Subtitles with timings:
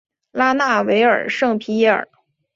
[0.31, 2.07] 拉纳维尔圣皮耶尔。